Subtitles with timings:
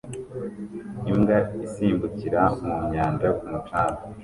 [1.11, 4.01] Imbwa isimbukira mu nyanja ku mucanga